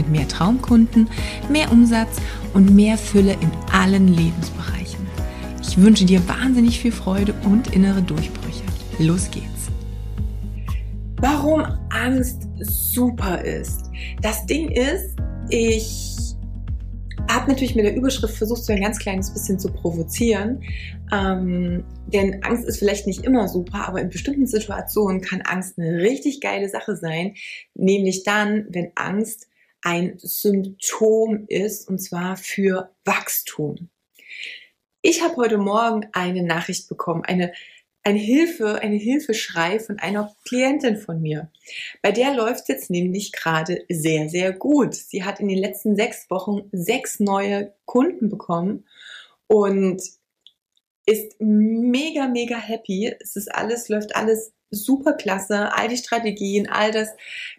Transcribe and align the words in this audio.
mit 0.00 0.10
mehr 0.10 0.28
Traumkunden, 0.28 1.08
mehr 1.50 1.70
Umsatz 1.70 2.16
und 2.54 2.74
mehr 2.74 2.96
Fülle 2.96 3.32
in 3.34 3.50
allen 3.72 4.08
Lebensbereichen. 4.08 5.06
Ich 5.62 5.76
wünsche 5.76 6.04
dir 6.04 6.26
wahnsinnig 6.26 6.80
viel 6.80 6.92
Freude 6.92 7.34
und 7.44 7.74
innere 7.74 8.02
Durchbrüche. 8.02 8.64
Los 8.98 9.30
geht's! 9.30 9.46
Warum 11.20 11.62
Angst 11.90 12.48
super 12.60 13.42
ist. 13.44 13.90
Das 14.22 14.46
Ding 14.46 14.70
ist, 14.70 15.16
ich 15.50 16.16
habe 17.28 17.48
natürlich 17.48 17.74
mit 17.74 17.84
der 17.84 17.94
Überschrift 17.94 18.34
versucht, 18.34 18.64
so 18.64 18.72
ein 18.72 18.80
ganz 18.80 18.98
kleines 18.98 19.30
bisschen 19.32 19.58
zu 19.58 19.70
provozieren. 19.70 20.62
Ähm, 21.12 21.84
denn 22.06 22.42
Angst 22.42 22.64
ist 22.64 22.78
vielleicht 22.78 23.06
nicht 23.06 23.24
immer 23.24 23.48
super, 23.48 23.86
aber 23.86 24.00
in 24.00 24.08
bestimmten 24.08 24.46
Situationen 24.46 25.20
kann 25.20 25.42
Angst 25.42 25.78
eine 25.78 25.98
richtig 25.98 26.40
geile 26.40 26.68
Sache 26.68 26.96
sein. 26.96 27.34
Nämlich 27.74 28.24
dann, 28.24 28.66
wenn 28.70 28.92
Angst 28.94 29.49
ein 29.82 30.18
Symptom 30.18 31.44
ist, 31.48 31.88
und 31.88 31.98
zwar 31.98 32.36
für 32.36 32.94
Wachstum. 33.04 33.88
Ich 35.02 35.22
habe 35.22 35.36
heute 35.36 35.58
Morgen 35.58 36.08
eine 36.12 36.42
Nachricht 36.42 36.88
bekommen, 36.88 37.24
eine, 37.24 37.52
eine 38.02 38.18
Hilfe, 38.18 38.80
eine 38.82 38.96
Hilfeschrei 38.96 39.78
von 39.78 39.98
einer 39.98 40.34
Klientin 40.46 40.96
von 40.96 41.22
mir. 41.22 41.50
Bei 42.02 42.12
der 42.12 42.34
läuft 42.34 42.68
jetzt 42.68 42.90
nämlich 42.90 43.32
gerade 43.32 43.84
sehr, 43.88 44.28
sehr 44.28 44.52
gut. 44.52 44.94
Sie 44.94 45.24
hat 45.24 45.40
in 45.40 45.48
den 45.48 45.58
letzten 45.58 45.96
sechs 45.96 46.28
Wochen 46.30 46.68
sechs 46.72 47.20
neue 47.20 47.72
Kunden 47.86 48.28
bekommen 48.28 48.86
und 49.46 50.02
ist 51.06 51.40
mega, 51.40 52.28
mega 52.28 52.56
happy. 52.56 53.14
Es 53.20 53.36
ist 53.36 53.52
alles, 53.52 53.88
läuft 53.88 54.14
alles 54.14 54.52
super 54.70 55.14
klasse. 55.14 55.72
All 55.74 55.88
die 55.88 55.96
Strategien, 55.96 56.68
all 56.68 56.92
das 56.92 57.08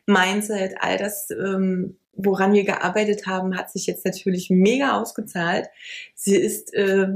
Mindset, 0.05 0.75
all 0.79 0.97
das 0.97 1.29
ähm, 1.31 1.97
woran 2.13 2.53
wir 2.53 2.63
gearbeitet 2.63 3.25
haben, 3.25 3.57
hat 3.57 3.71
sich 3.71 3.87
jetzt 3.87 4.05
natürlich 4.05 4.49
mega 4.49 4.99
ausgezahlt. 4.99 5.67
Sie 6.15 6.35
ist 6.35 6.73
äh, 6.73 7.07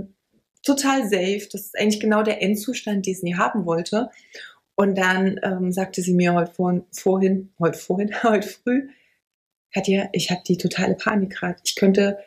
total 0.64 1.04
safe. 1.04 1.48
Das 1.52 1.62
ist 1.62 1.80
eigentlich 1.80 2.00
genau 2.00 2.24
der 2.24 2.42
Endzustand, 2.42 3.06
den 3.06 3.16
sie 3.16 3.36
haben 3.36 3.66
wollte. 3.66 4.10
Und 4.76 4.98
dann 4.98 5.40
ähm, 5.44 5.72
sagte 5.72 6.02
sie 6.02 6.14
mir 6.14 6.34
heute 6.34 6.52
vor, 6.52 6.86
vorhin, 6.92 7.54
heute 7.60 7.78
vorhin, 7.78 8.12
heute 8.24 8.48
früh, 8.48 8.90
Katja, 9.74 10.10
ich 10.14 10.32
habe 10.32 10.42
die 10.48 10.58
totale 10.58 10.96
Panik 10.96 11.32
gerade. 11.32 11.60
Ich 11.64 11.76
könnte 11.76 12.18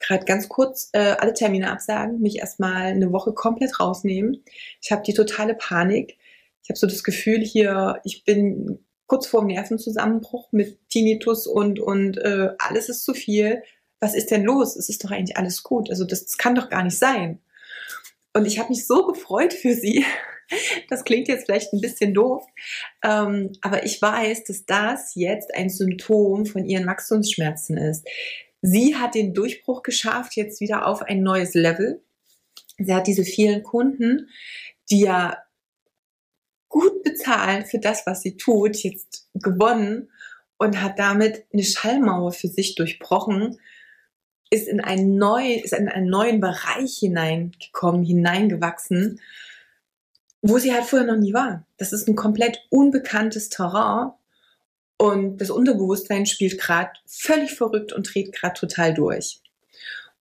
gerade 0.00 0.24
ganz 0.24 0.48
kurz 0.48 0.90
äh, 0.92 1.16
alle 1.18 1.34
Termine 1.34 1.70
absagen, 1.70 2.20
mich 2.20 2.38
erstmal 2.38 2.86
eine 2.86 3.12
Woche 3.12 3.32
komplett 3.32 3.80
rausnehmen. 3.80 4.42
Ich 4.80 4.92
habe 4.92 5.02
die 5.02 5.14
totale 5.14 5.54
Panik. 5.54 6.18
Ich 6.62 6.70
habe 6.70 6.78
so 6.78 6.86
das 6.86 7.04
Gefühl 7.04 7.40
hier, 7.40 8.00
ich 8.04 8.24
bin 8.24 8.83
kurz 9.06 9.26
vor 9.26 9.40
dem 9.40 9.48
Nervenzusammenbruch 9.48 10.48
mit 10.52 10.78
Tinnitus 10.88 11.46
und, 11.46 11.80
und 11.80 12.18
äh, 12.18 12.50
alles 12.58 12.88
ist 12.88 13.04
zu 13.04 13.14
viel. 13.14 13.62
Was 14.00 14.14
ist 14.14 14.30
denn 14.30 14.44
los? 14.44 14.76
Es 14.76 14.88
ist 14.88 15.04
doch 15.04 15.10
eigentlich 15.10 15.36
alles 15.36 15.62
gut. 15.62 15.90
Also 15.90 16.04
das, 16.04 16.26
das 16.26 16.38
kann 16.38 16.54
doch 16.54 16.68
gar 16.68 16.82
nicht 16.82 16.98
sein. 16.98 17.40
Und 18.32 18.46
ich 18.46 18.58
habe 18.58 18.70
mich 18.70 18.86
so 18.86 19.06
gefreut 19.06 19.52
für 19.52 19.74
sie. 19.74 20.04
Das 20.90 21.04
klingt 21.04 21.26
jetzt 21.28 21.46
vielleicht 21.46 21.72
ein 21.72 21.80
bisschen 21.80 22.12
doof, 22.12 22.44
ähm, 23.02 23.52
aber 23.62 23.86
ich 23.86 24.00
weiß, 24.00 24.44
dass 24.44 24.66
das 24.66 25.14
jetzt 25.14 25.54
ein 25.54 25.70
Symptom 25.70 26.44
von 26.44 26.66
ihren 26.66 26.86
Wachstumsschmerzen 26.86 27.78
ist. 27.78 28.06
Sie 28.60 28.94
hat 28.94 29.14
den 29.14 29.32
Durchbruch 29.32 29.82
geschafft, 29.82 30.36
jetzt 30.36 30.60
wieder 30.60 30.86
auf 30.86 31.00
ein 31.00 31.22
neues 31.22 31.54
Level. 31.54 32.02
Sie 32.76 32.92
hat 32.92 33.06
diese 33.06 33.24
vielen 33.24 33.62
Kunden, 33.62 34.28
die 34.90 35.00
ja 35.00 35.38
gut 36.74 37.04
bezahlt 37.04 37.68
für 37.68 37.78
das, 37.78 38.04
was 38.04 38.22
sie 38.22 38.36
tut, 38.36 38.74
jetzt 38.78 39.28
gewonnen 39.34 40.10
und 40.58 40.82
hat 40.82 40.98
damit 40.98 41.44
eine 41.52 41.62
Schallmauer 41.62 42.32
für 42.32 42.48
sich 42.48 42.74
durchbrochen, 42.74 43.60
ist 44.50 44.66
in 44.66 44.80
einen, 44.80 45.16
neu, 45.16 45.54
ist 45.54 45.72
in 45.72 45.88
einen 45.88 46.10
neuen 46.10 46.40
Bereich 46.40 46.96
hineingekommen, 46.98 48.02
hineingewachsen, 48.02 49.20
wo 50.42 50.58
sie 50.58 50.74
halt 50.74 50.84
vorher 50.84 51.06
noch 51.06 51.20
nie 51.20 51.32
war. 51.32 51.64
Das 51.76 51.92
ist 51.92 52.08
ein 52.08 52.16
komplett 52.16 52.58
unbekanntes 52.70 53.50
Terrain 53.50 54.10
und 54.96 55.40
das 55.40 55.50
Unterbewusstsein 55.50 56.26
spielt 56.26 56.60
gerade 56.60 56.90
völlig 57.06 57.52
verrückt 57.52 57.92
und 57.92 58.12
dreht 58.12 58.32
gerade 58.32 58.58
total 58.58 58.94
durch. 58.94 59.40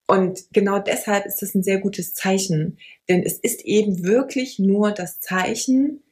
Und 0.05 0.53
genau 0.53 0.77
deshalb 0.77 1.25
ist 1.25 1.41
das 1.41 1.55
ein 1.55 1.63
sehr 1.63 1.79
gutes 1.79 2.13
Zeichen, 2.13 2.77
denn 3.09 3.23
es 3.23 3.39
ist 3.39 3.65
eben 3.65 4.03
wirklich 4.03 4.59
nur 4.59 4.91
das 4.91 5.19
Zeichen, 5.19 6.03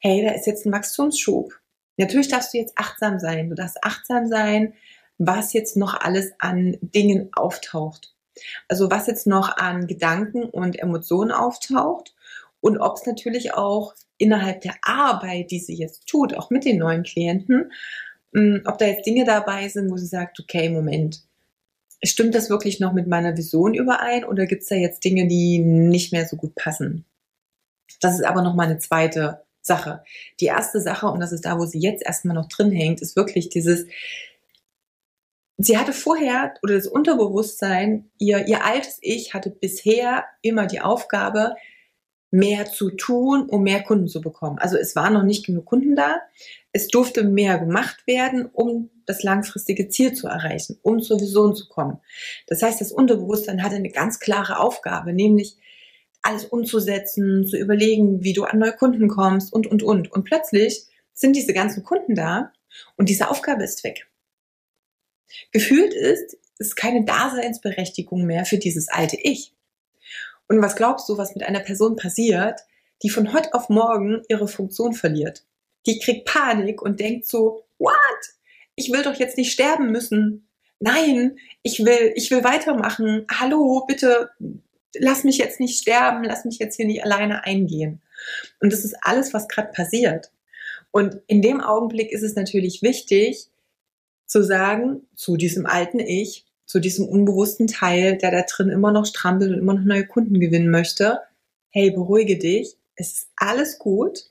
hey, 0.00 0.24
da 0.24 0.32
ist 0.32 0.46
jetzt 0.46 0.66
ein 0.66 0.72
Wachstumsschub. 0.72 1.52
Natürlich 1.96 2.28
darfst 2.28 2.54
du 2.54 2.58
jetzt 2.58 2.72
achtsam 2.76 3.18
sein. 3.18 3.50
Du 3.50 3.54
darfst 3.54 3.84
achtsam 3.84 4.26
sein, 4.26 4.74
was 5.18 5.52
jetzt 5.52 5.76
noch 5.76 6.00
alles 6.00 6.32
an 6.38 6.78
Dingen 6.80 7.28
auftaucht. 7.32 8.14
Also 8.68 8.90
was 8.90 9.06
jetzt 9.06 9.26
noch 9.26 9.56
an 9.56 9.86
Gedanken 9.86 10.44
und 10.44 10.78
Emotionen 10.78 11.30
auftaucht 11.30 12.14
und 12.60 12.78
ob 12.78 12.96
es 12.96 13.06
natürlich 13.06 13.54
auch 13.54 13.94
innerhalb 14.16 14.62
der 14.62 14.76
Arbeit, 14.82 15.50
die 15.50 15.58
sie 15.58 15.74
jetzt 15.74 16.06
tut, 16.06 16.34
auch 16.34 16.50
mit 16.50 16.64
den 16.64 16.78
neuen 16.78 17.02
Klienten, 17.02 17.72
hm, 18.34 18.62
ob 18.66 18.78
da 18.78 18.86
jetzt 18.86 19.06
Dinge 19.06 19.24
dabei 19.24 19.68
sind, 19.68 19.90
wo 19.90 19.96
sie 19.96 20.06
sagt, 20.06 20.40
okay, 20.40 20.68
Moment, 20.68 21.22
stimmt 22.02 22.34
das 22.34 22.48
wirklich 22.48 22.80
noch 22.80 22.92
mit 22.92 23.06
meiner 23.06 23.36
Vision 23.36 23.74
überein 23.74 24.24
oder 24.24 24.46
gibt 24.46 24.62
es 24.62 24.68
da 24.68 24.74
jetzt 24.74 25.04
Dinge, 25.04 25.26
die 25.26 25.58
nicht 25.58 26.12
mehr 26.12 26.26
so 26.26 26.36
gut 26.36 26.54
passen? 26.54 27.04
Das 28.00 28.14
ist 28.14 28.24
aber 28.24 28.42
noch 28.42 28.54
mal 28.54 28.66
eine 28.66 28.78
zweite 28.78 29.42
Sache. 29.62 30.02
Die 30.40 30.46
erste 30.46 30.80
Sache, 30.80 31.06
und 31.06 31.20
das 31.20 31.32
ist 31.32 31.44
da, 31.44 31.58
wo 31.58 31.66
sie 31.66 31.80
jetzt 31.80 32.04
erstmal 32.04 32.34
noch 32.34 32.48
drin 32.48 32.72
hängt, 32.72 33.00
ist 33.02 33.16
wirklich 33.16 33.48
dieses, 33.48 33.86
sie 35.58 35.78
hatte 35.78 35.92
vorher, 35.92 36.54
oder 36.62 36.74
das 36.74 36.86
Unterbewusstsein, 36.86 38.10
ihr, 38.18 38.46
ihr 38.46 38.64
altes 38.64 38.98
Ich 39.02 39.34
hatte 39.34 39.50
bisher 39.50 40.24
immer 40.42 40.66
die 40.66 40.80
Aufgabe, 40.80 41.54
mehr 42.30 42.66
zu 42.66 42.90
tun, 42.90 43.48
um 43.48 43.64
mehr 43.64 43.82
Kunden 43.82 44.06
zu 44.06 44.20
bekommen. 44.20 44.58
Also 44.58 44.76
es 44.76 44.94
waren 44.94 45.14
noch 45.14 45.24
nicht 45.24 45.46
genug 45.46 45.66
Kunden 45.66 45.96
da. 45.96 46.20
Es 46.72 46.86
durfte 46.86 47.24
mehr 47.24 47.58
gemacht 47.58 48.06
werden, 48.06 48.46
um 48.46 48.90
das 49.06 49.24
langfristige 49.24 49.88
Ziel 49.88 50.12
zu 50.12 50.28
erreichen, 50.28 50.78
um 50.82 51.02
zur 51.02 51.20
Vision 51.20 51.56
zu 51.56 51.68
kommen. 51.68 51.98
Das 52.46 52.62
heißt, 52.62 52.80
das 52.80 52.92
Unterbewusstsein 52.92 53.62
hatte 53.64 53.74
eine 53.74 53.90
ganz 53.90 54.20
klare 54.20 54.60
Aufgabe, 54.60 55.12
nämlich 55.12 55.56
alles 56.22 56.44
umzusetzen, 56.44 57.46
zu 57.46 57.56
überlegen, 57.56 58.22
wie 58.22 58.32
du 58.32 58.44
an 58.44 58.58
neue 58.58 58.72
Kunden 58.72 59.08
kommst 59.08 59.52
und, 59.52 59.66
und, 59.66 59.82
und. 59.82 60.12
Und 60.12 60.24
plötzlich 60.24 60.86
sind 61.14 61.34
diese 61.34 61.52
ganzen 61.52 61.82
Kunden 61.82 62.14
da 62.14 62.52
und 62.96 63.08
diese 63.08 63.30
Aufgabe 63.30 63.64
ist 63.64 63.84
weg. 63.84 64.08
Gefühlt 65.52 65.94
ist, 65.94 66.36
ist 66.58 66.76
keine 66.76 67.04
Daseinsberechtigung 67.04 68.24
mehr 68.24 68.44
für 68.44 68.58
dieses 68.58 68.88
alte 68.88 69.16
Ich. 69.16 69.54
Und 70.48 70.60
was 70.60 70.76
glaubst 70.76 71.08
du, 71.08 71.16
was 71.16 71.34
mit 71.34 71.44
einer 71.44 71.60
Person 71.60 71.96
passiert, 71.96 72.60
die 73.02 73.10
von 73.10 73.32
heute 73.32 73.54
auf 73.54 73.68
morgen 73.68 74.22
ihre 74.28 74.48
Funktion 74.48 74.92
verliert? 74.92 75.44
Die 75.86 75.98
kriegt 75.98 76.26
Panik 76.26 76.82
und 76.82 77.00
denkt 77.00 77.26
so, 77.26 77.64
what? 77.78 77.94
Ich 78.74 78.92
will 78.92 79.02
doch 79.02 79.14
jetzt 79.14 79.38
nicht 79.38 79.52
sterben 79.52 79.90
müssen. 79.90 80.48
Nein, 80.80 81.38
ich 81.62 81.84
will, 81.84 82.12
ich 82.14 82.30
will 82.30 82.44
weitermachen. 82.44 83.26
Hallo, 83.30 83.84
bitte 83.86 84.30
lass 84.98 85.24
mich 85.24 85.38
jetzt 85.38 85.60
nicht 85.60 85.80
sterben, 85.80 86.24
lass 86.24 86.44
mich 86.44 86.58
jetzt 86.58 86.76
hier 86.76 86.86
nicht 86.86 87.04
alleine 87.04 87.44
eingehen. 87.44 88.02
Und 88.60 88.72
das 88.72 88.84
ist 88.84 88.96
alles, 89.02 89.32
was 89.32 89.48
gerade 89.48 89.72
passiert. 89.72 90.32
Und 90.90 91.20
in 91.26 91.42
dem 91.42 91.60
Augenblick 91.60 92.10
ist 92.10 92.22
es 92.22 92.34
natürlich 92.34 92.82
wichtig 92.82 93.48
zu 94.26 94.42
sagen, 94.42 95.06
zu 95.14 95.36
diesem 95.36 95.66
alten 95.66 96.00
Ich, 96.00 96.46
zu 96.66 96.80
diesem 96.80 97.08
unbewussten 97.08 97.66
Teil, 97.66 98.16
der 98.16 98.30
da 98.30 98.42
drin 98.42 98.68
immer 98.68 98.92
noch 98.92 99.06
strampelt 99.06 99.50
und 99.52 99.58
immer 99.58 99.74
noch 99.74 99.84
neue 99.84 100.06
Kunden 100.06 100.38
gewinnen 100.38 100.70
möchte, 100.70 101.20
hey, 101.70 101.90
beruhige 101.90 102.38
dich, 102.38 102.76
es 102.96 103.12
ist 103.12 103.28
alles 103.36 103.78
gut. 103.78 104.30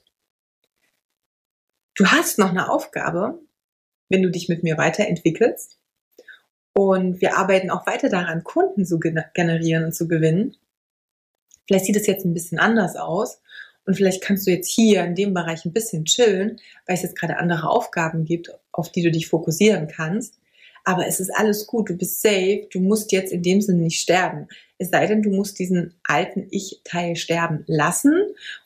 Du 1.95 2.05
hast 2.05 2.37
noch 2.37 2.49
eine 2.49 2.69
Aufgabe, 2.69 3.39
wenn 4.09 4.21
du 4.21 4.29
dich 4.29 4.47
mit 4.47 4.63
mir 4.63 4.77
weiterentwickelst. 4.77 5.78
Und 6.79 7.19
wir 7.19 7.37
arbeiten 7.37 7.71
auch 7.71 7.85
weiter 7.87 8.07
daran, 8.07 8.45
Kunden 8.45 8.85
zu 8.85 8.99
generieren 8.99 9.83
und 9.83 9.93
zu 9.93 10.07
gewinnen. 10.07 10.55
Vielleicht 11.67 11.83
sieht 11.83 11.97
es 11.97 12.07
jetzt 12.07 12.23
ein 12.23 12.33
bisschen 12.33 12.57
anders 12.57 12.95
aus. 12.95 13.41
Und 13.85 13.95
vielleicht 13.95 14.23
kannst 14.23 14.47
du 14.47 14.51
jetzt 14.51 14.71
hier 14.71 15.03
in 15.03 15.13
dem 15.13 15.33
Bereich 15.33 15.65
ein 15.65 15.73
bisschen 15.73 16.05
chillen, 16.05 16.61
weil 16.87 16.95
es 16.95 17.01
jetzt 17.01 17.19
gerade 17.19 17.35
andere 17.35 17.69
Aufgaben 17.69 18.23
gibt, 18.23 18.57
auf 18.71 18.93
die 18.93 19.03
du 19.03 19.11
dich 19.11 19.27
fokussieren 19.27 19.89
kannst. 19.89 20.35
aber 20.85 21.05
es 21.05 21.19
ist 21.19 21.31
alles 21.35 21.67
gut, 21.67 21.89
du 21.89 21.97
bist 21.97 22.21
safe, 22.21 22.65
du 22.71 22.79
musst 22.79 23.11
jetzt 23.11 23.33
in 23.33 23.43
dem 23.43 23.59
Sinne 23.59 23.81
nicht 23.81 23.99
sterben. 23.99 24.47
Es 24.77 24.89
sei 24.89 25.05
denn, 25.05 25.21
du 25.21 25.31
musst 25.31 25.59
diesen 25.59 25.95
alten 26.05 26.47
Ich-Teil 26.49 27.17
sterben 27.17 27.65
lassen, 27.67 28.13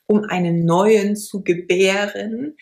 um 0.07 0.23
einen 0.25 0.65
neuen 0.65 1.15
zu 1.15 1.43
gebären, 1.43 2.55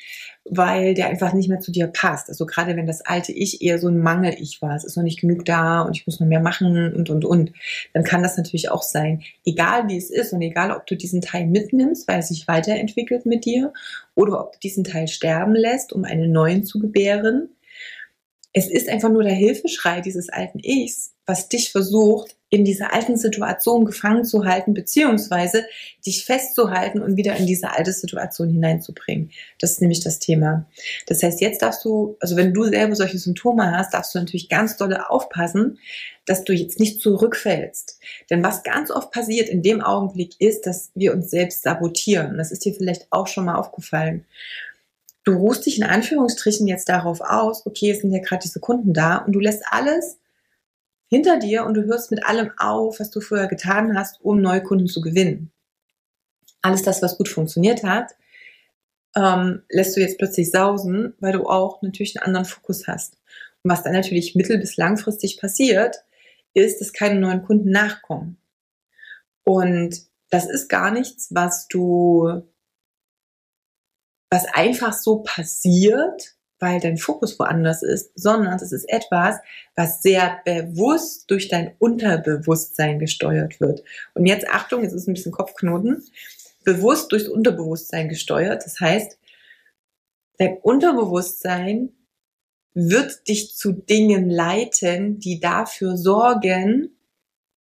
weil 0.45 0.93
der 0.93 1.07
einfach 1.07 1.33
nicht 1.33 1.49
mehr 1.49 1.59
zu 1.59 1.71
dir 1.71 1.88
passt. 1.88 2.29
Also 2.29 2.45
gerade 2.45 2.75
wenn 2.75 2.88
das 2.88 3.01
alte 3.01 3.31
Ich 3.31 3.61
eher 3.61 3.79
so 3.79 3.88
ein 3.88 3.99
Mangel-Ich 3.99 4.61
war, 4.61 4.75
es 4.75 4.83
ist 4.83 4.95
noch 4.95 5.03
nicht 5.03 5.19
genug 5.19 5.45
da 5.45 5.81
und 5.81 5.95
ich 5.95 6.05
muss 6.05 6.19
noch 6.19 6.27
mehr 6.27 6.39
machen 6.39 6.93
und, 6.93 7.09
und, 7.09 7.25
und, 7.25 7.53
dann 7.93 8.03
kann 8.03 8.23
das 8.23 8.38
natürlich 8.38 8.69
auch 8.69 8.83
sein. 8.83 9.23
Egal 9.45 9.88
wie 9.88 9.97
es 9.97 10.09
ist 10.09 10.33
und 10.33 10.41
egal, 10.41 10.71
ob 10.71 10.85
du 10.85 10.95
diesen 10.95 11.21
Teil 11.21 11.47
mitnimmst, 11.47 12.07
weil 12.07 12.17
er 12.17 12.23
sich 12.23 12.47
weiterentwickelt 12.47 13.25
mit 13.25 13.45
dir, 13.45 13.73
oder 14.15 14.39
ob 14.39 14.53
du 14.53 14.59
diesen 14.59 14.83
Teil 14.83 15.07
sterben 15.07 15.55
lässt, 15.55 15.93
um 15.93 16.03
einen 16.03 16.31
neuen 16.31 16.63
zu 16.63 16.79
gebären, 16.79 17.49
es 18.53 18.69
ist 18.69 18.89
einfach 18.89 19.09
nur 19.09 19.23
der 19.23 19.33
Hilfeschrei 19.33 20.01
dieses 20.01 20.29
alten 20.29 20.59
Ichs, 20.59 21.13
was 21.25 21.47
dich 21.47 21.71
versucht, 21.71 22.35
in 22.51 22.65
dieser 22.65 22.94
alten 22.94 23.15
Situation 23.15 23.86
gefangen 23.86 24.25
zu 24.25 24.45
halten, 24.45 24.74
beziehungsweise 24.74 25.65
dich 26.06 26.25
festzuhalten 26.25 27.01
und 27.01 27.15
wieder 27.15 27.38
in 27.38 27.48
diese 27.48 27.71
alte 27.71 27.94
Situation 27.94 28.50
hineinzubringen. 28.50 29.31
Das 29.57 29.71
ist 29.71 29.81
nämlich 29.81 30.01
das 30.01 30.19
Thema. 30.19 30.68
Das 31.07 31.24
heißt, 31.24 31.39
jetzt 31.39 31.62
darfst 31.62 31.86
du, 31.86 32.18
also 32.19 32.36
wenn 32.36 32.53
du 32.53 32.65
selber 32.65 32.94
solche 32.94 33.18
Symptome 33.18 33.71
hast, 33.71 33.94
darfst 33.94 34.13
du 34.13 34.19
natürlich 34.19 34.50
ganz 34.50 34.75
dolle 34.75 35.09
aufpassen, 35.09 35.80
dass 36.25 36.44
du 36.44 36.51
jetzt 36.51 36.77
nicht 36.77 37.00
zurückfällst. 37.00 38.00
Denn 38.30 38.44
was 38.44 38.63
ganz 38.63 38.92
oft 38.92 39.12
passiert 39.12 39.48
in 39.48 39.63
dem 39.63 39.80
Augenblick 39.80 40.33
ist, 40.39 40.68
dass 40.68 40.92
wir 40.94 41.13
uns 41.13 41.31
selbst 41.31 41.63
sabotieren. 41.63 42.38
Das 42.38 42.51
ist 42.51 42.65
dir 42.65 42.74
vielleicht 42.74 43.07
auch 43.12 43.27
schon 43.27 43.45
mal 43.45 43.56
aufgefallen 43.56 44.25
du 45.24 45.33
ruhst 45.33 45.68
dich 45.68 45.77
in 45.77 45.83
Anführungsstrichen 45.83 46.68
jetzt 46.68 46.89
darauf 46.89 47.21
aus, 47.21 47.65
okay, 47.68 47.92
es 47.92 48.01
sind 48.01 48.12
ja 48.12 48.19
gerade 48.19 48.42
diese 48.42 48.59
Kunden 48.59 48.92
da 48.92 49.18
und 49.18 49.33
du 49.33 49.39
lässt 49.39 49.63
alles 49.69 50.18
hinter 51.11 51.37
dir 51.37 51.65
und 51.65 51.73
du 51.73 51.83
hörst 51.83 52.09
mit 52.09 52.25
allem 52.25 52.51
auf, 52.57 53.01
was 53.01 53.11
du 53.11 53.19
vorher 53.19 53.47
getan 53.47 53.97
hast, 53.97 54.21
um 54.21 54.41
neue 54.41 54.63
Kunden 54.63 54.87
zu 54.87 55.01
gewinnen. 55.01 55.51
Alles 56.61 56.83
das, 56.83 57.01
was 57.01 57.17
gut 57.17 57.27
funktioniert 57.27 57.83
hat, 57.83 58.15
ähm, 59.15 59.63
lässt 59.69 59.97
du 59.97 59.99
jetzt 59.99 60.17
plötzlich 60.17 60.51
sausen, 60.51 61.13
weil 61.19 61.33
du 61.33 61.47
auch 61.47 61.81
natürlich 61.81 62.17
einen 62.17 62.27
anderen 62.27 62.45
Fokus 62.45 62.87
hast. 62.87 63.17
Und 63.61 63.71
was 63.71 63.83
dann 63.83 63.91
natürlich 63.91 64.35
mittel- 64.35 64.57
bis 64.57 64.77
langfristig 64.77 65.37
passiert, 65.37 65.97
ist, 66.53 66.79
dass 66.79 66.93
keine 66.93 67.19
neuen 67.19 67.43
Kunden 67.43 67.71
nachkommen. 67.71 68.37
Und 69.43 70.01
das 70.29 70.49
ist 70.49 70.69
gar 70.69 70.91
nichts, 70.91 71.27
was 71.31 71.67
du 71.67 72.41
was 74.33 74.45
einfach 74.45 74.93
so 74.93 75.23
passiert, 75.23 76.35
weil 76.61 76.79
dein 76.79 76.97
Fokus 76.97 77.39
woanders 77.39 77.81
ist, 77.81 78.11
sondern 78.15 78.55
es 78.55 78.71
ist 78.71 78.87
etwas, 78.87 79.37
was 79.75 80.01
sehr 80.01 80.39
bewusst 80.45 81.29
durch 81.29 81.49
dein 81.49 81.73
Unterbewusstsein 81.79 82.99
gesteuert 82.99 83.59
wird. 83.59 83.83
Und 84.13 84.27
jetzt 84.27 84.47
Achtung, 84.47 84.83
jetzt 84.83 84.93
ist 84.93 85.07
ein 85.07 85.13
bisschen 85.13 85.31
Kopfknoten, 85.31 86.03
bewusst 86.63 87.11
durchs 87.11 87.27
Unterbewusstsein 87.27 88.09
gesteuert. 88.09 88.63
Das 88.63 88.79
heißt, 88.79 89.17
dein 90.37 90.57
Unterbewusstsein 90.57 91.93
wird 92.73 93.27
dich 93.27 93.55
zu 93.55 93.73
Dingen 93.73 94.29
leiten, 94.29 95.19
die 95.19 95.39
dafür 95.39 95.97
sorgen, 95.97 96.95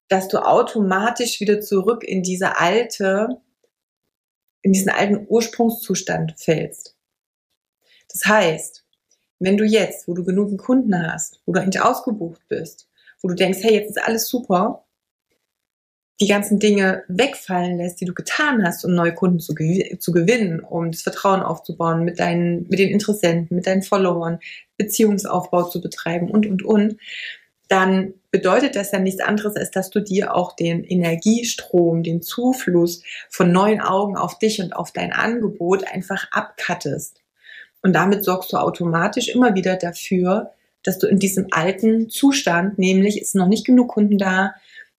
dass 0.08 0.28
du 0.28 0.38
automatisch 0.38 1.40
wieder 1.40 1.60
zurück 1.60 2.02
in 2.02 2.22
diese 2.22 2.58
alte 2.58 3.40
in 4.62 4.72
diesen 4.72 4.90
alten 4.90 5.26
Ursprungszustand 5.28 6.34
fällst. 6.38 6.96
Das 8.10 8.24
heißt, 8.24 8.85
wenn 9.38 9.56
du 9.56 9.64
jetzt, 9.64 10.08
wo 10.08 10.14
du 10.14 10.24
genug 10.24 10.56
Kunden 10.58 11.12
hast, 11.12 11.40
wo 11.46 11.52
du 11.52 11.60
eigentlich 11.60 11.82
ausgebucht 11.82 12.40
bist, 12.48 12.88
wo 13.22 13.28
du 13.28 13.34
denkst, 13.34 13.58
hey, 13.62 13.74
jetzt 13.74 13.90
ist 13.90 14.02
alles 14.02 14.28
super, 14.28 14.86
die 16.20 16.28
ganzen 16.28 16.58
Dinge 16.58 17.04
wegfallen 17.08 17.76
lässt, 17.76 18.00
die 18.00 18.06
du 18.06 18.14
getan 18.14 18.64
hast, 18.64 18.84
um 18.84 18.94
neue 18.94 19.14
Kunden 19.14 19.38
zu, 19.38 19.54
zu 19.54 20.12
gewinnen, 20.12 20.60
um 20.60 20.90
das 20.90 21.02
Vertrauen 21.02 21.42
aufzubauen 21.42 22.04
mit 22.04 22.18
deinen, 22.18 22.66
mit 22.68 22.78
den 22.78 22.90
Interessenten, 22.90 23.54
mit 23.54 23.66
deinen 23.66 23.82
Followern, 23.82 24.38
Beziehungsaufbau 24.78 25.64
zu 25.64 25.80
betreiben 25.80 26.30
und, 26.30 26.46
und, 26.46 26.62
und, 26.62 26.96
dann 27.68 28.14
bedeutet 28.30 28.76
das 28.76 28.92
ja 28.92 29.00
nichts 29.00 29.20
anderes, 29.20 29.56
als 29.56 29.72
dass 29.72 29.90
du 29.90 29.98
dir 29.98 30.36
auch 30.36 30.54
den 30.54 30.84
Energiestrom, 30.84 32.04
den 32.04 32.22
Zufluss 32.22 33.02
von 33.28 33.50
neuen 33.50 33.80
Augen 33.80 34.16
auf 34.16 34.38
dich 34.38 34.62
und 34.62 34.72
auf 34.72 34.92
dein 34.92 35.12
Angebot 35.12 35.84
einfach 35.84 36.28
abkattest. 36.30 37.25
Und 37.86 37.92
damit 37.92 38.24
sorgst 38.24 38.52
du 38.52 38.56
automatisch 38.56 39.28
immer 39.28 39.54
wieder 39.54 39.76
dafür, 39.76 40.50
dass 40.82 40.98
du 40.98 41.06
in 41.06 41.20
diesem 41.20 41.46
alten 41.52 42.10
Zustand, 42.10 42.80
nämlich 42.80 43.22
ist 43.22 43.36
noch 43.36 43.46
nicht 43.46 43.64
genug 43.64 43.90
Kunden 43.90 44.18
da, 44.18 44.56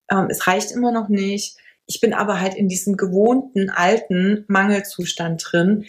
ähm, 0.09 0.27
es 0.29 0.47
reicht 0.47 0.71
immer 0.71 0.93
noch 0.93 1.09
nicht, 1.09 1.57
ich 1.85 1.99
bin 1.99 2.13
aber 2.13 2.39
halt 2.39 2.55
in 2.55 2.69
diesem 2.69 2.95
gewohnten 2.95 3.69
alten 3.69 4.45
Mangelzustand 4.47 5.45
drin, 5.51 5.83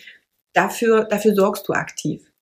dafür, 0.54 1.04
dafür 1.04 1.36
sorgst 1.36 1.68
du 1.68 1.72
aktiv. 1.72 2.32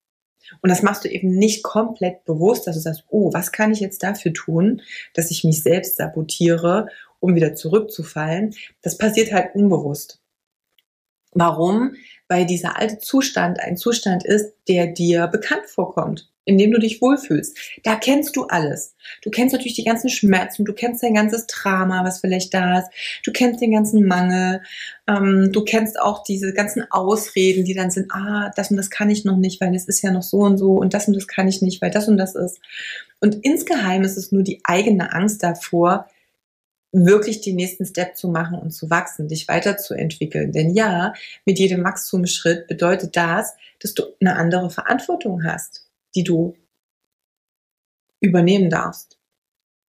Und 0.63 0.71
das 0.71 0.83
machst 0.83 1.05
du 1.05 1.11
eben 1.11 1.29
nicht 1.29 1.63
komplett 1.63 2.25
bewusst, 2.25 2.67
dass 2.67 2.77
du 2.77 2.81
sagst, 2.81 3.05
oh, 3.11 3.35
was 3.35 3.53
kann 3.53 3.73
ich 3.73 3.81
jetzt 3.81 4.03
dafür 4.03 4.33
tun, 4.33 4.81
dass 5.13 5.31
ich 5.31 5.45
mich 5.45 5.63
selbst 5.63 5.99
sabotiere, 5.99 6.89
um 7.21 7.35
wieder 7.35 7.55
zurückzufallen. 7.55 8.55
Das 8.81 8.97
passiert 8.97 9.33
halt 9.33 9.55
unbewusst. 9.55 10.19
Warum? 11.33 11.97
Weil 12.29 12.47
dieser 12.47 12.77
alte 12.79 12.99
Zustand 12.99 13.61
ein 13.61 13.77
Zustand 13.77 14.25
ist, 14.25 14.53
der 14.69 14.89
dir 14.89 15.27
bekannt 15.29 15.67
vorkommt 15.67 16.29
in 16.47 16.57
dem 16.57 16.71
du 16.71 16.79
dich 16.79 17.03
wohlfühlst. 17.03 17.59
Da 17.83 17.97
kennst 17.97 18.37
du 18.37 18.45
alles. 18.45 18.95
Du 19.21 19.31
kennst 19.31 19.53
natürlich 19.53 19.75
die 19.75 19.85
ganzen 19.85 20.09
Schmerzen, 20.09 20.65
du 20.65 20.73
kennst 20.73 21.03
dein 21.03 21.15
ganzes 21.15 21.47
Drama, 21.49 22.05
was 22.05 22.21
vielleicht 22.21 22.55
da 22.55 22.79
ist, 22.79 22.89
du 23.25 23.33
kennst 23.33 23.61
den 23.61 23.73
ganzen 23.73 24.07
Mangel, 24.07 24.63
ähm, 25.09 25.51
du 25.53 25.65
kennst 25.65 26.01
auch 26.01 26.23
diese 26.23 26.55
ganzen 26.55 26.85
Ausreden, 26.91 27.65
die 27.65 27.75
dann 27.75 27.91
sind, 27.91 28.13
ah, 28.13 28.53
das 28.55 28.71
und 28.71 28.77
das 28.77 28.91
kann 28.91 29.11
ich 29.11 29.25
noch 29.25 29.37
nicht, 29.37 29.61
weil 29.61 29.75
es 29.75 29.87
ist 29.87 30.03
ja 30.03 30.13
noch 30.13 30.23
so 30.23 30.39
und 30.39 30.57
so 30.57 30.75
und 30.75 30.95
das 30.95 31.09
und 31.09 31.15
das 31.15 31.27
kann 31.27 31.49
ich 31.49 31.63
nicht, 31.63 31.83
weil 31.83 31.91
das 31.91 32.09
und 32.09 32.17
das 32.17 32.37
ist. 32.37 32.61
Und 33.21 33.45
insgeheim 33.45 34.03
ist 34.03 34.17
es 34.17 34.31
nur 34.31 34.45
die 34.45 34.61
eigene 34.63 35.13
Angst 35.13 35.43
davor, 35.43 36.09
wirklich 36.93 37.41
den 37.41 37.57
nächsten 37.57 37.85
Step 37.85 38.17
zu 38.17 38.29
machen 38.29 38.59
und 38.59 38.71
zu 38.71 38.89
wachsen, 38.91 39.29
dich 39.29 39.49
weiterzuentwickeln. 39.49 40.53
Denn 40.53 40.71
ja, 40.75 41.13
mit 41.45 41.59
jedem 41.59 41.85
Wachstumsschritt 41.85 42.67
bedeutet 42.69 43.17
das, 43.17 43.55
dass 43.81 43.95
du 43.95 44.05
eine 44.21 44.37
andere 44.37 44.71
Verantwortung 44.71 45.45
hast 45.45 45.87
die 46.17 46.25
du 46.25 46.57
übernehmen 48.21 48.71
darfst. 48.71 49.19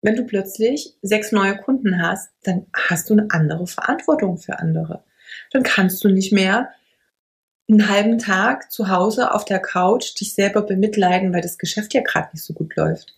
Wenn 0.01 0.15
du 0.15 0.25
plötzlich 0.25 0.95
sechs 1.01 1.31
neue 1.31 1.57
Kunden 1.57 2.01
hast, 2.01 2.31
dann 2.43 2.65
hast 2.73 3.09
du 3.09 3.13
eine 3.13 3.27
andere 3.29 3.67
Verantwortung 3.67 4.37
für 4.37 4.59
andere. 4.59 5.03
Dann 5.51 5.63
kannst 5.63 6.03
du 6.03 6.09
nicht 6.09 6.33
mehr 6.33 6.69
einen 7.69 7.89
halben 7.89 8.17
Tag 8.17 8.71
zu 8.71 8.89
Hause 8.89 9.33
auf 9.33 9.45
der 9.45 9.59
Couch 9.59 10.19
dich 10.19 10.33
selber 10.33 10.63
bemitleiden, 10.63 11.33
weil 11.33 11.41
das 11.41 11.57
Geschäft 11.57 11.93
ja 11.93 12.01
gerade 12.01 12.29
nicht 12.33 12.43
so 12.43 12.53
gut 12.53 12.75
läuft. 12.75 13.17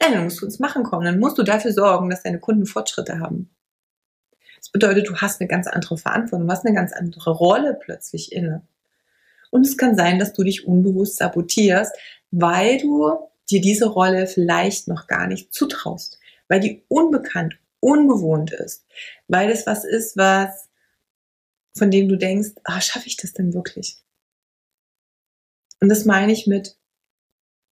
Nein, 0.00 0.12
dann 0.12 0.24
musst 0.24 0.40
du 0.40 0.46
ins 0.46 0.58
Machen 0.58 0.84
kommen. 0.84 1.04
Dann 1.04 1.18
musst 1.18 1.38
du 1.38 1.42
dafür 1.42 1.72
sorgen, 1.72 2.10
dass 2.10 2.22
deine 2.22 2.38
Kunden 2.38 2.66
Fortschritte 2.66 3.20
haben. 3.20 3.50
Das 4.58 4.70
bedeutet, 4.70 5.08
du 5.08 5.16
hast 5.16 5.40
eine 5.40 5.48
ganz 5.48 5.66
andere 5.66 5.98
Verantwortung, 5.98 6.46
du 6.46 6.52
hast 6.52 6.66
eine 6.66 6.74
ganz 6.74 6.92
andere 6.92 7.30
Rolle 7.30 7.78
plötzlich 7.80 8.32
inne. 8.32 8.62
Und 9.50 9.66
es 9.66 9.76
kann 9.76 9.96
sein, 9.96 10.18
dass 10.18 10.32
du 10.32 10.42
dich 10.42 10.66
unbewusst 10.66 11.16
sabotierst, 11.16 11.92
weil 12.30 12.78
du 12.78 13.18
dir 13.50 13.60
diese 13.60 13.86
Rolle 13.86 14.26
vielleicht 14.26 14.88
noch 14.88 15.06
gar 15.06 15.26
nicht 15.26 15.54
zutraust, 15.54 16.18
weil 16.48 16.60
die 16.60 16.84
unbekannt, 16.88 17.58
ungewohnt 17.80 18.52
ist, 18.52 18.84
weil 19.26 19.50
es 19.50 19.66
was 19.66 19.84
ist, 19.84 20.16
was 20.16 20.68
von 21.76 21.90
dem 21.90 22.08
du 22.08 22.16
denkst, 22.16 22.50
ah, 22.64 22.80
schaffe 22.80 23.06
ich 23.06 23.16
das 23.16 23.32
denn 23.32 23.54
wirklich? 23.54 23.98
Und 25.80 25.88
das 25.88 26.04
meine 26.04 26.32
ich 26.32 26.46
mit 26.46 26.76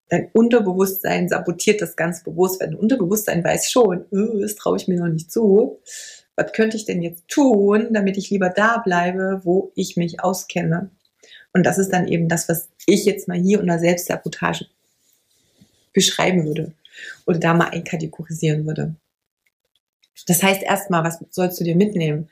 dein 0.09 0.29
Unterbewusstsein 0.33 1.29
sabotiert 1.29 1.81
das 1.81 1.95
ganz 1.95 2.23
bewusst, 2.23 2.59
weil 2.59 2.69
dein 2.69 2.79
Unterbewusstsein 2.79 3.43
weiß 3.43 3.71
schon, 3.71 4.05
oh, 4.11 4.39
das 4.39 4.55
traue 4.55 4.77
ich 4.77 4.87
mir 4.87 4.99
noch 4.99 5.07
nicht 5.07 5.31
zu. 5.31 5.79
Was 6.35 6.51
könnte 6.53 6.77
ich 6.77 6.85
denn 6.85 7.01
jetzt 7.01 7.27
tun, 7.27 7.89
damit 7.91 8.17
ich 8.17 8.29
lieber 8.29 8.49
da 8.49 8.77
bleibe, 8.77 9.41
wo 9.43 9.71
ich 9.75 9.97
mich 9.97 10.23
auskenne? 10.23 10.89
Und 11.53 11.65
das 11.65 11.77
ist 11.77 11.91
dann 11.91 12.07
eben 12.07 12.27
das, 12.27 12.47
was 12.49 12.69
ich 12.85 13.05
jetzt 13.05 13.27
mal 13.27 13.37
hier 13.37 13.59
unter 13.59 13.79
Selbstsabotage 13.79 14.65
beschreiben 15.93 16.45
würde 16.45 16.73
oder 17.25 17.39
da 17.39 17.53
mal 17.53 17.69
einkategorisieren 17.69 18.65
würde. 18.65 18.95
Das 20.27 20.43
heißt 20.43 20.63
erstmal, 20.63 21.03
was 21.03 21.19
sollst 21.29 21.59
du 21.59 21.63
dir 21.63 21.75
mitnehmen? 21.75 22.29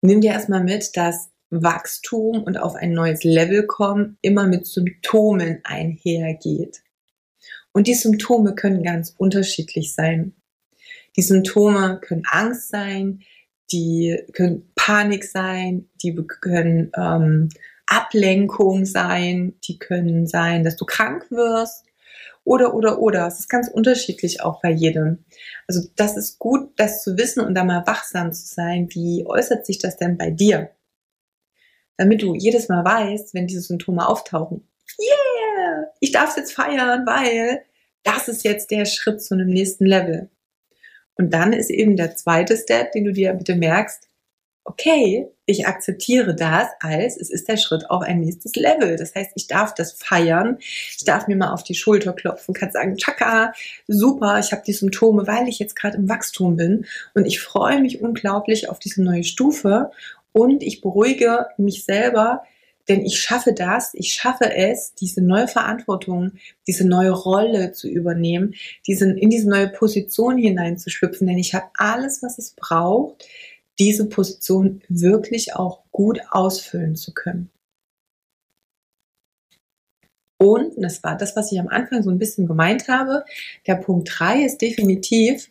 Nimm 0.00 0.20
dir 0.20 0.32
erstmal 0.32 0.62
mit, 0.62 0.96
dass 0.96 1.30
Wachstum 1.50 2.42
und 2.42 2.56
auf 2.56 2.74
ein 2.74 2.92
neues 2.92 3.24
Level 3.24 3.66
kommen 3.66 4.18
immer 4.22 4.46
mit 4.46 4.66
Symptomen 4.66 5.60
einhergeht. 5.64 6.82
Und 7.72 7.86
die 7.86 7.94
Symptome 7.94 8.54
können 8.54 8.82
ganz 8.82 9.14
unterschiedlich 9.16 9.94
sein. 9.94 10.34
Die 11.16 11.22
Symptome 11.22 12.00
können 12.00 12.22
Angst 12.30 12.68
sein, 12.70 13.22
die 13.72 14.18
können 14.32 14.70
Panik 14.74 15.24
sein, 15.24 15.88
die 16.02 16.14
können 16.14 16.90
ähm, 16.96 17.48
Ablenkung 17.86 18.84
sein, 18.84 19.54
die 19.64 19.78
können 19.78 20.26
sein, 20.26 20.64
dass 20.64 20.76
du 20.76 20.84
krank 20.84 21.30
wirst 21.30 21.84
Oder, 22.44 22.74
oder, 22.74 23.00
oder. 23.00 23.26
Es 23.26 23.40
ist 23.40 23.48
ganz 23.48 23.68
unterschiedlich 23.68 24.42
auch 24.42 24.60
bei 24.62 24.70
jedem. 24.70 25.24
Also 25.66 25.88
das 25.96 26.16
ist 26.16 26.38
gut, 26.38 26.70
das 26.76 27.02
zu 27.02 27.16
wissen 27.18 27.44
und 27.44 27.54
da 27.54 27.64
mal 27.64 27.86
wachsam 27.86 28.32
zu 28.32 28.46
sein. 28.46 28.88
Wie 28.90 29.26
äußert 29.26 29.66
sich 29.66 29.78
das 29.78 29.96
denn 29.96 30.16
bei 30.16 30.30
dir? 30.30 30.70
Damit 32.00 32.22
du 32.22 32.34
jedes 32.34 32.70
Mal 32.70 32.82
weißt, 32.82 33.34
wenn 33.34 33.46
diese 33.46 33.60
Symptome 33.60 34.08
auftauchen, 34.08 34.66
yeah, 34.98 35.84
ich 36.00 36.12
darf 36.12 36.30
es 36.30 36.36
jetzt 36.36 36.54
feiern, 36.54 37.04
weil 37.04 37.60
das 38.04 38.26
ist 38.26 38.42
jetzt 38.42 38.70
der 38.70 38.86
Schritt 38.86 39.22
zu 39.22 39.34
einem 39.34 39.50
nächsten 39.50 39.84
Level. 39.84 40.30
Und 41.16 41.34
dann 41.34 41.52
ist 41.52 41.68
eben 41.68 41.98
der 41.98 42.16
zweite 42.16 42.56
Step, 42.56 42.92
den 42.92 43.04
du 43.04 43.12
dir 43.12 43.34
bitte 43.34 43.54
merkst, 43.54 44.08
okay, 44.64 45.28
ich 45.44 45.66
akzeptiere 45.66 46.34
das 46.34 46.68
als, 46.80 47.18
es 47.18 47.28
ist 47.28 47.48
der 47.48 47.58
Schritt 47.58 47.90
auf 47.90 48.02
ein 48.02 48.20
nächstes 48.20 48.56
Level. 48.56 48.96
Das 48.96 49.14
heißt, 49.14 49.32
ich 49.34 49.46
darf 49.46 49.74
das 49.74 49.92
feiern, 49.92 50.56
ich 50.96 51.04
darf 51.04 51.26
mir 51.26 51.36
mal 51.36 51.52
auf 51.52 51.64
die 51.64 51.74
Schulter 51.74 52.14
klopfen, 52.14 52.54
kann 52.54 52.70
sagen, 52.70 52.96
tschakka, 52.96 53.52
super, 53.88 54.38
ich 54.38 54.52
habe 54.52 54.62
die 54.66 54.72
Symptome, 54.72 55.26
weil 55.26 55.48
ich 55.48 55.58
jetzt 55.58 55.76
gerade 55.76 55.98
im 55.98 56.08
Wachstum 56.08 56.56
bin. 56.56 56.86
Und 57.12 57.26
ich 57.26 57.40
freue 57.40 57.82
mich 57.82 58.00
unglaublich 58.00 58.70
auf 58.70 58.78
diese 58.78 59.02
neue 59.02 59.24
Stufe 59.24 59.90
und 60.32 60.62
ich 60.62 60.80
beruhige 60.80 61.46
mich 61.56 61.84
selber, 61.84 62.42
denn 62.88 63.04
ich 63.04 63.20
schaffe 63.20 63.52
das, 63.52 63.94
ich 63.94 64.12
schaffe 64.12 64.52
es, 64.52 64.94
diese 64.94 65.22
neue 65.22 65.46
Verantwortung, 65.46 66.32
diese 66.66 66.86
neue 66.86 67.12
Rolle 67.12 67.72
zu 67.72 67.88
übernehmen, 67.88 68.54
diesen, 68.86 69.16
in 69.16 69.30
diese 69.30 69.48
neue 69.48 69.68
Position 69.68 70.38
hineinzuschlüpfen, 70.38 71.26
denn 71.26 71.38
ich 71.38 71.54
habe 71.54 71.70
alles, 71.74 72.22
was 72.22 72.38
es 72.38 72.54
braucht, 72.56 73.24
diese 73.78 74.08
Position 74.08 74.82
wirklich 74.88 75.54
auch 75.54 75.84
gut 75.92 76.20
ausfüllen 76.30 76.96
zu 76.96 77.14
können. 77.14 77.50
Und 80.36 80.72
das 80.82 81.02
war 81.04 81.16
das, 81.16 81.36
was 81.36 81.52
ich 81.52 81.60
am 81.60 81.68
Anfang 81.68 82.02
so 82.02 82.10
ein 82.10 82.18
bisschen 82.18 82.46
gemeint 82.46 82.88
habe. 82.88 83.24
Der 83.66 83.74
Punkt 83.74 84.10
3 84.18 84.44
ist 84.44 84.62
definitiv 84.62 85.50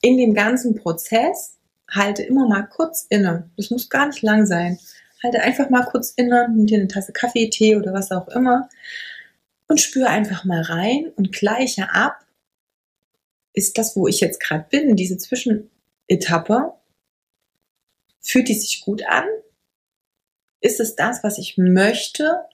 in 0.00 0.16
dem 0.16 0.32
ganzen 0.32 0.76
Prozess 0.76 1.57
halte 1.88 2.22
immer 2.22 2.46
mal 2.48 2.62
kurz 2.62 3.06
inne. 3.08 3.50
Das 3.56 3.70
muss 3.70 3.88
gar 3.88 4.06
nicht 4.06 4.22
lang 4.22 4.46
sein. 4.46 4.78
Halte 5.22 5.40
einfach 5.40 5.70
mal 5.70 5.84
kurz 5.84 6.12
inne, 6.16 6.48
nimm 6.48 6.66
dir 6.66 6.78
eine 6.78 6.88
Tasse 6.88 7.12
Kaffee, 7.12 7.50
Tee 7.50 7.76
oder 7.76 7.92
was 7.92 8.12
auch 8.12 8.28
immer 8.28 8.68
und 9.66 9.80
spüre 9.80 10.08
einfach 10.08 10.44
mal 10.44 10.62
rein 10.62 11.12
und 11.16 11.32
gleiche 11.32 11.90
ab. 11.92 12.24
Ist 13.52 13.76
das, 13.78 13.96
wo 13.96 14.06
ich 14.06 14.20
jetzt 14.20 14.40
gerade 14.40 14.66
bin, 14.70 14.94
diese 14.94 15.18
Zwischenetappe, 15.18 16.72
Fühlt 18.28 18.48
die 18.48 18.54
sich 18.54 18.82
gut 18.82 19.02
an? 19.06 19.24
Ist 20.60 20.80
es 20.80 20.96
das, 20.96 21.24
was 21.24 21.38
ich 21.38 21.56
möchte 21.56 22.44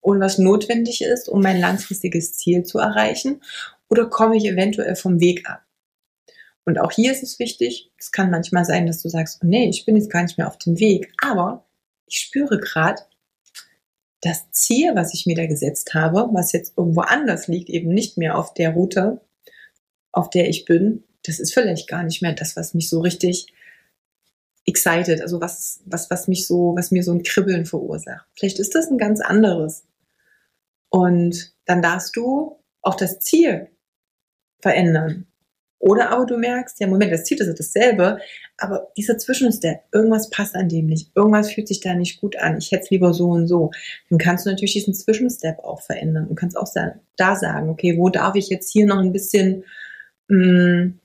und 0.00 0.20
was 0.20 0.38
notwendig 0.38 1.02
ist, 1.02 1.28
um 1.28 1.42
mein 1.42 1.58
langfristiges 1.58 2.34
Ziel 2.34 2.62
zu 2.62 2.78
erreichen? 2.78 3.42
Oder 3.88 4.08
komme 4.08 4.36
ich 4.36 4.44
eventuell 4.44 4.94
vom 4.94 5.18
Weg 5.18 5.50
ab? 5.50 5.65
Und 6.66 6.78
auch 6.78 6.92
hier 6.92 7.12
ist 7.12 7.22
es 7.22 7.38
wichtig, 7.38 7.90
es 7.96 8.12
kann 8.12 8.30
manchmal 8.30 8.64
sein, 8.64 8.86
dass 8.86 9.00
du 9.00 9.08
sagst, 9.08 9.40
oh 9.42 9.46
nee, 9.46 9.70
ich 9.70 9.86
bin 9.86 9.96
jetzt 9.96 10.10
gar 10.10 10.22
nicht 10.22 10.36
mehr 10.36 10.48
auf 10.48 10.58
dem 10.58 10.78
Weg, 10.78 11.12
aber 11.22 11.64
ich 12.06 12.18
spüre 12.18 12.58
gerade, 12.58 13.02
das 14.20 14.50
Ziel, 14.50 14.94
was 14.94 15.14
ich 15.14 15.26
mir 15.26 15.36
da 15.36 15.46
gesetzt 15.46 15.94
habe, 15.94 16.28
was 16.32 16.52
jetzt 16.52 16.76
irgendwo 16.76 17.02
anders 17.02 17.48
liegt, 17.48 17.68
eben 17.68 17.90
nicht 17.90 18.18
mehr 18.18 18.36
auf 18.36 18.54
der 18.54 18.70
Route, 18.70 19.20
auf 20.10 20.30
der 20.30 20.48
ich 20.48 20.64
bin, 20.64 21.04
das 21.24 21.38
ist 21.38 21.54
vielleicht 21.54 21.88
gar 21.88 22.02
nicht 22.02 22.22
mehr 22.22 22.32
das, 22.32 22.56
was 22.56 22.74
mich 22.74 22.88
so 22.88 23.00
richtig 23.00 23.46
excited, 24.64 25.20
also 25.20 25.40
was, 25.40 25.80
was, 25.84 26.10
was 26.10 26.28
mich 26.28 26.46
so, 26.46 26.74
was 26.76 26.90
mir 26.90 27.04
so 27.04 27.12
ein 27.12 27.22
Kribbeln 27.22 27.66
verursacht. 27.66 28.26
Vielleicht 28.34 28.58
ist 28.58 28.74
das 28.74 28.90
ein 28.90 28.98
ganz 28.98 29.20
anderes. 29.20 29.84
Und 30.88 31.54
dann 31.66 31.82
darfst 31.82 32.16
du 32.16 32.58
auch 32.82 32.96
das 32.96 33.20
Ziel 33.20 33.68
verändern. 34.60 35.26
Oder 35.78 36.10
aber 36.10 36.24
du 36.24 36.38
merkst, 36.38 36.80
ja, 36.80 36.86
Moment, 36.86 37.12
das 37.12 37.24
Ziel 37.24 37.38
ist 37.40 37.58
dasselbe, 37.58 38.18
aber 38.56 38.88
dieser 38.96 39.18
Zwischenstep, 39.18 39.80
irgendwas 39.92 40.30
passt 40.30 40.54
an 40.54 40.68
dem 40.68 40.86
nicht, 40.86 41.10
irgendwas 41.14 41.52
fühlt 41.52 41.68
sich 41.68 41.80
da 41.80 41.94
nicht 41.94 42.20
gut 42.20 42.36
an, 42.36 42.56
ich 42.58 42.72
hätte 42.72 42.84
es 42.84 42.90
lieber 42.90 43.12
so 43.12 43.28
und 43.30 43.46
so. 43.46 43.70
Dann 44.08 44.18
kannst 44.18 44.46
du 44.46 44.50
natürlich 44.50 44.72
diesen 44.72 44.94
Zwischenstep 44.94 45.58
auch 45.58 45.82
verändern. 45.82 46.28
Du 46.28 46.34
kannst 46.34 46.56
auch 46.56 46.68
da 47.16 47.36
sagen, 47.36 47.68
okay, 47.68 47.98
wo 47.98 48.08
darf 48.08 48.34
ich 48.36 48.48
jetzt 48.48 48.72
hier 48.72 48.86
noch 48.86 48.98
ein 48.98 49.12
bisschen, 49.12 49.64
mh, 50.28 50.38
mm, 50.38 51.00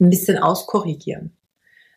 ein 0.00 0.10
bisschen 0.10 0.38
auskorrigieren. 0.38 1.32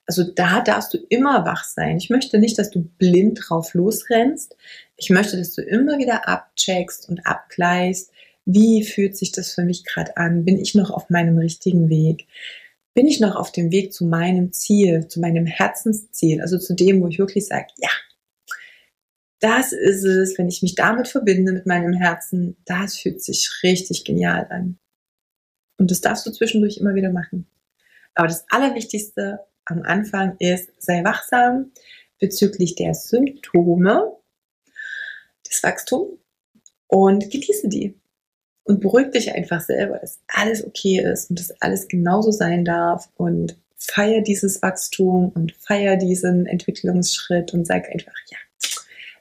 Also 0.07 0.23
da 0.23 0.61
darfst 0.61 0.93
du 0.93 0.99
immer 1.09 1.45
wach 1.45 1.63
sein. 1.63 1.97
Ich 1.97 2.09
möchte 2.09 2.37
nicht, 2.37 2.59
dass 2.59 2.69
du 2.69 2.83
blind 2.83 3.39
drauf 3.41 3.73
losrennst. 3.73 4.55
Ich 4.97 5.09
möchte, 5.09 5.37
dass 5.37 5.53
du 5.53 5.61
immer 5.61 5.97
wieder 5.97 6.27
abcheckst 6.27 7.09
und 7.09 7.25
abgleichst. 7.25 8.11
Wie 8.45 8.83
fühlt 8.83 9.17
sich 9.17 9.31
das 9.31 9.53
für 9.53 9.63
mich 9.63 9.83
gerade 9.83 10.17
an? 10.17 10.45
Bin 10.45 10.57
ich 10.57 10.75
noch 10.75 10.91
auf 10.91 11.09
meinem 11.09 11.37
richtigen 11.37 11.89
Weg? 11.89 12.27
Bin 12.93 13.07
ich 13.07 13.19
noch 13.19 13.35
auf 13.35 13.51
dem 13.51 13.71
Weg 13.71 13.91
zu 13.91 14.05
meinem 14.05 14.53
Ziel, 14.53 15.07
zu 15.07 15.19
meinem 15.19 15.45
Herzensziel, 15.45 16.41
also 16.41 16.57
zu 16.57 16.75
dem, 16.75 17.01
wo 17.01 17.07
ich 17.07 17.19
wirklich 17.19 17.47
sage, 17.47 17.67
ja, 17.77 17.89
das 19.39 19.73
ist 19.73 20.03
es, 20.03 20.37
wenn 20.37 20.47
ich 20.47 20.61
mich 20.61 20.75
damit 20.75 21.07
verbinde 21.07 21.51
mit 21.51 21.65
meinem 21.65 21.93
Herzen, 21.93 22.55
das 22.65 22.97
fühlt 22.97 23.21
sich 23.21 23.49
richtig 23.63 24.05
genial 24.05 24.47
an. 24.49 24.79
Und 25.77 25.91
das 25.91 26.01
darfst 26.01 26.25
du 26.25 26.31
zwischendurch 26.31 26.77
immer 26.77 26.95
wieder 26.95 27.11
machen. 27.11 27.47
Aber 28.13 28.27
das 28.27 28.45
Allerwichtigste 28.49 29.39
am 29.65 29.81
Anfang 29.81 30.37
ist, 30.39 30.69
sei 30.77 31.03
wachsam 31.03 31.71
bezüglich 32.19 32.75
der 32.75 32.93
Symptome 32.93 34.15
des 35.47 35.61
Wachstums 35.63 36.17
und 36.87 37.29
genieße 37.29 37.67
die. 37.67 37.99
Und 38.65 38.81
beruhig 38.81 39.11
dich 39.11 39.33
einfach 39.33 39.61
selber, 39.61 39.99
dass 39.99 40.19
alles 40.27 40.65
okay 40.65 40.99
ist 40.99 41.29
und 41.29 41.39
dass 41.39 41.61
alles 41.61 41.87
genauso 41.87 42.31
sein 42.31 42.65
darf 42.65 43.09
und 43.15 43.57
feier 43.77 44.21
dieses 44.21 44.61
Wachstum 44.61 45.29
und 45.29 45.53
feier 45.53 45.97
diesen 45.97 46.47
Entwicklungsschritt 46.47 47.53
und 47.53 47.65
sag 47.65 47.89
einfach, 47.89 48.13
ja, 48.29 48.37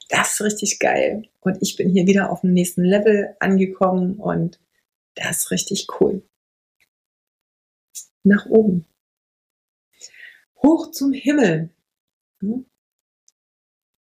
das 0.08 0.32
ist 0.32 0.40
richtig 0.40 0.78
geil. 0.78 1.24
Und 1.40 1.58
ich 1.60 1.76
bin 1.76 1.90
hier 1.90 2.06
wieder 2.06 2.30
auf 2.30 2.40
dem 2.40 2.52
nächsten 2.52 2.84
Level 2.84 3.36
angekommen 3.38 4.16
und 4.16 4.58
das 5.14 5.38
ist 5.38 5.50
richtig 5.50 5.86
cool. 6.00 6.22
Nach 8.22 8.46
oben 8.46 8.86
hoch 10.64 10.90
zum 10.90 11.12
Himmel. 11.12 11.70
Hm? 12.40 12.66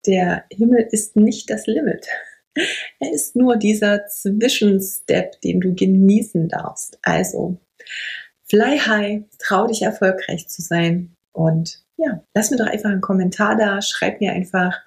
Der 0.07 0.45
Himmel 0.51 0.87
ist 0.91 1.17
nicht 1.17 1.51
das 1.51 1.67
Limit. 1.67 2.07
Er 2.99 3.13
ist 3.13 3.37
nur 3.37 3.57
dieser 3.57 4.07
Zwischenstep, 4.07 5.41
den 5.41 5.61
du 5.61 5.75
genießen 5.75 6.49
darfst. 6.49 6.99
Also, 7.03 7.59
fly 8.49 8.79
high, 8.79 9.23
trau 9.39 9.67
dich 9.67 9.83
erfolgreich 9.83 10.49
zu 10.49 10.63
sein. 10.63 11.17
Und 11.33 11.85
ja, 11.97 12.23
lass 12.35 12.51
mir 12.51 12.57
doch 12.57 12.67
einfach 12.67 12.91
einen 12.91 13.01
Kommentar 13.01 13.57
da, 13.57 13.81
schreib 13.83 14.21
mir 14.21 14.33
einfach, 14.33 14.81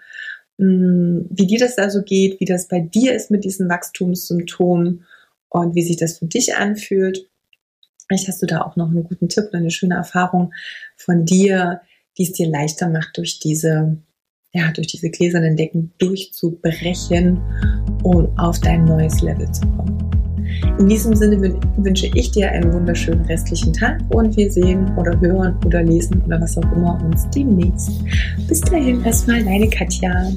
hm, 0.58 1.28
wie 1.30 1.48
dir 1.48 1.60
das 1.60 1.76
da 1.76 1.90
so 1.90 2.04
geht, 2.04 2.40
wie 2.40 2.46
das 2.46 2.68
bei 2.68 2.80
dir 2.80 3.14
ist 3.14 3.32
mit 3.32 3.44
diesen 3.44 3.70
Wachstumssymptomen 3.70 5.06
und 5.50 5.76
wie 5.76 5.84
sich 5.84 5.98
das 5.98 6.20
für 6.20 6.26
dich 6.26 6.56
anfühlt. 6.56 7.30
Vielleicht 8.08 8.28
hast 8.28 8.42
du 8.42 8.46
da 8.46 8.62
auch 8.62 8.76
noch 8.76 8.90
einen 8.90 9.04
guten 9.04 9.30
Tipp 9.30 9.46
oder 9.50 9.60
eine 9.60 9.72
schöne 9.72 9.96
Erfahrung 9.96 10.54
von 10.98 11.26
dir, 11.26 11.82
die 12.18 12.24
es 12.24 12.34
dir 12.34 12.48
leichter 12.48 12.90
macht, 12.90 13.18
durch 13.18 13.40
diese, 13.40 13.98
ja, 14.54 14.72
durch 14.72 14.88
diese 14.88 15.10
gläsernen 15.10 15.58
Decken 15.58 15.92
durchzubrechen, 15.98 17.40
um 18.04 18.38
auf 18.38 18.60
dein 18.60 18.86
neues 18.86 19.22
Level 19.22 19.52
zu 19.52 19.62
kommen. 19.68 19.98
In 20.80 20.88
diesem 20.88 21.16
Sinne 21.16 21.60
wünsche 21.78 22.10
ich 22.14 22.32
dir 22.32 22.52
einen 22.52 22.72
wunderschönen 22.72 23.26
restlichen 23.26 23.74
Tag 23.74 24.00
und 24.10 24.36
wir 24.38 24.52
sehen 24.52 24.96
oder 24.98 25.20
hören 25.20 25.58
oder 25.66 25.84
lesen 25.84 26.22
oder 26.26 26.40
was 26.40 26.58
auch 26.58 26.72
immer 26.72 27.04
uns 27.04 27.28
demnächst. 27.32 27.92
Bis 28.48 28.62
dahin 28.62 29.04
erstmal 29.04 29.44
deine 29.44 29.70
Katja. 29.70 30.32